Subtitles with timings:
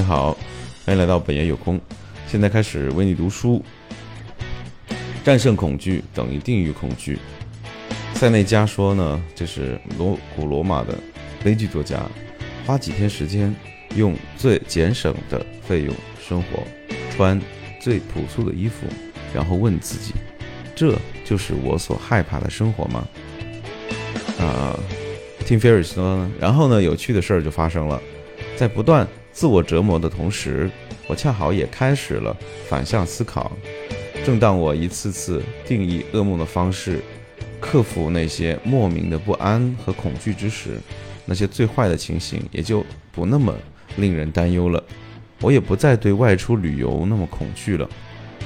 [0.00, 0.34] 你好，
[0.86, 1.78] 欢迎来到本爷有空。
[2.26, 3.62] 现在开始为你读书。
[5.22, 7.18] 战胜恐惧等于定义恐惧。
[8.14, 10.98] 塞内加说呢，这是罗古罗马的
[11.44, 12.00] 悲剧作家，
[12.64, 13.54] 花几天时间，
[13.94, 16.62] 用最节省的费用生活，
[17.14, 17.38] 穿
[17.78, 18.86] 最朴素的衣服，
[19.34, 20.14] 然后问自己：
[20.74, 23.06] 这就是我所害怕的生活吗？
[24.38, 24.80] 啊，
[25.44, 28.00] 听菲尔说呢，然后呢，有趣的事儿就发生了，
[28.56, 29.06] 在不断
[29.40, 30.70] 自我折磨的同时，
[31.06, 32.36] 我恰好也开始了
[32.68, 33.50] 反向思考。
[34.22, 37.00] 正当我一次次定义噩梦的方式，
[37.58, 40.78] 克服那些莫名的不安和恐惧之时，
[41.24, 43.56] 那些最坏的情形也就不那么
[43.96, 44.84] 令人担忧了。
[45.40, 47.88] 我也不再对外出旅游那么恐惧了。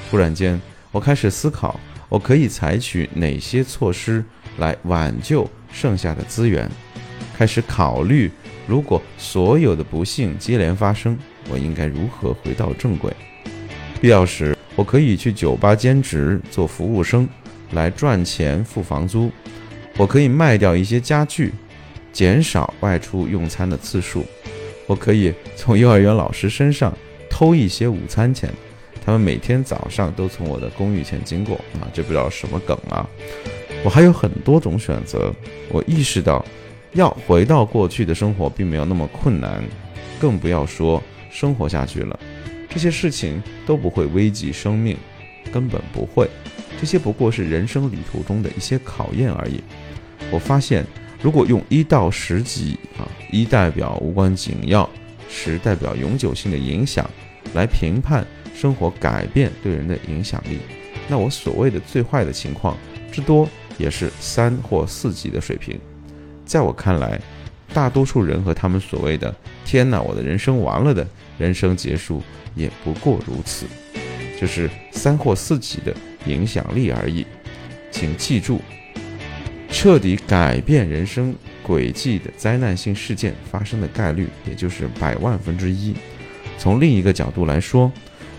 [0.09, 0.57] 突然间，
[0.93, 1.77] 我开始思考，
[2.07, 4.23] 我可以采取哪些措施
[4.59, 6.71] 来挽救剩下的资源。
[7.37, 8.31] 开始考虑，
[8.67, 11.17] 如果所有的不幸接连发生，
[11.49, 13.13] 我应该如何回到正轨？
[14.01, 14.55] 必要时。
[14.75, 17.25] 我可以去酒吧兼职做服务生，
[17.71, 19.31] 来赚钱付房租。
[19.95, 21.53] 我可以卖掉一些家具，
[22.11, 24.25] 减少外出用餐的次数。
[24.85, 26.93] 我可以从幼儿园老师身上
[27.29, 28.51] 偷一些午餐钱，
[29.05, 33.07] 他们每天早上都从我的公寓前经过啊，这不知道什么梗啊。
[33.81, 35.33] 我还有很多种选择。
[35.69, 36.45] 我意识到，
[36.95, 39.61] 要回到过去的生活并没有那么困难，
[40.17, 42.17] 更不要说生活下去了。
[42.69, 44.97] 这些事情都不会危及生命，
[45.51, 46.27] 根本不会。
[46.79, 49.61] 这些不过是人生旅途中的一些考验而已。
[50.31, 50.85] 我发现，
[51.21, 54.89] 如果用一到十级啊，一代表无关紧要，
[55.29, 57.09] 十代表永久性的影响，
[57.53, 60.59] 来评判生活改变对人的影响力，
[61.09, 62.77] 那我所谓的最坏的情况，
[63.11, 65.77] 至多也是三或四级的水平。
[66.45, 67.19] 在我看来，
[67.73, 69.33] 大多数人和他们所谓的
[69.65, 71.05] “天哪，我的人生完了”的
[71.37, 72.21] 人生结束。
[72.55, 73.65] 也不过如此，
[74.39, 75.93] 就是三或四级的
[76.25, 77.25] 影响力而已。
[77.91, 78.61] 请记住，
[79.69, 85.93] 彻底改变人生轨迹的灾难性事件发生的概率，也就是百万分之一。
[86.57, 87.91] 从另一个角度来说，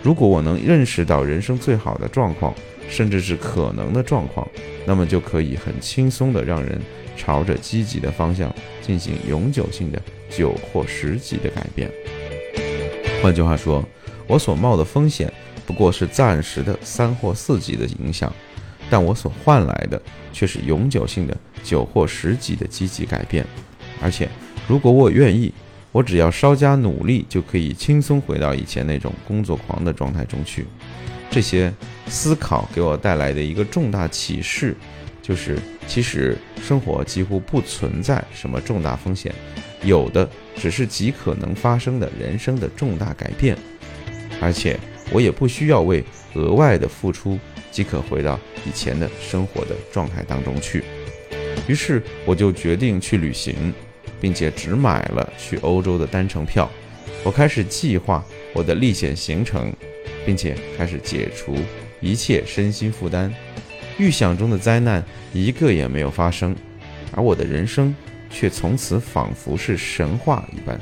[0.03, 2.55] 如果我能认识到人生最好的状况，
[2.89, 4.47] 甚至是可能的状况，
[4.87, 6.81] 那么就可以很轻松地让人
[7.17, 11.91] 朝着积极的方向进行永久性的九或十级的改变。
[13.21, 13.85] 换句话说，
[14.29, 15.33] 我所冒的风险
[15.67, 18.33] 不过是暂时的三或四级的影响，
[18.89, 20.01] 但我所换来的
[20.33, 23.45] 却是永久性的九或十级的积极改变。
[24.01, 24.29] 而且，
[24.69, 25.53] 如果我愿意，
[25.97, 30.67] 我只要稍加努力，就可以轻松回到以前那种工作狂的状态中去。
[31.31, 31.73] 这些
[32.07, 34.77] 思考给我带来的一个重大启示，
[35.23, 39.35] 就是其实生活几乎不存在什么重大风险，
[39.85, 43.57] 有的只是极可能发生的人生的重大改变。
[44.39, 44.79] 而且
[45.11, 47.39] 我也不需要为额外的付出
[47.71, 50.85] 即可回到以前的生活的状态当中去。
[51.67, 53.73] 于是我就决定去旅行，
[54.21, 56.71] 并且只买了去欧洲的单程票。
[57.25, 59.73] 我开始计划我的历险行程，
[60.25, 61.57] 并且开始解除
[62.01, 63.33] 一切身心负担。
[63.99, 66.55] 预想中的灾难一个也没有发生，
[67.13, 67.95] 而我的人生
[68.31, 70.79] 却从此仿佛是神话一般。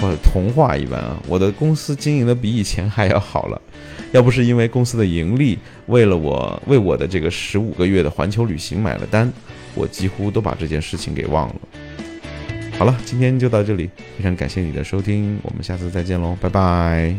[0.00, 1.20] 或者童话一般啊！
[1.26, 3.60] 我的公司经营的比以前还要好了，
[4.12, 9.28] 要不是因为公司的盈利为了我为我的这个十五个月的环球旅行买了单，
[9.74, 11.54] 我几乎都把这件事情给忘了。
[12.78, 17.12] 好了，今天就到这里，非常感谢你的收听，我们下次再见喽，拜拜。